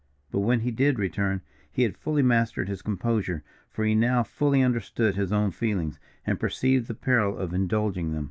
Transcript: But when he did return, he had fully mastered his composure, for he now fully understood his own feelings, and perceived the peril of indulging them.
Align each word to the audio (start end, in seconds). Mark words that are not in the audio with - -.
But 0.31 0.39
when 0.39 0.61
he 0.61 0.71
did 0.71 0.97
return, 0.97 1.41
he 1.71 1.83
had 1.83 1.95
fully 1.95 2.23
mastered 2.23 2.67
his 2.67 2.81
composure, 2.81 3.43
for 3.69 3.85
he 3.85 3.93
now 3.93 4.23
fully 4.23 4.63
understood 4.63 5.13
his 5.13 5.31
own 5.31 5.51
feelings, 5.51 5.99
and 6.25 6.39
perceived 6.39 6.87
the 6.87 6.95
peril 6.95 7.37
of 7.37 7.53
indulging 7.53 8.11
them. 8.11 8.19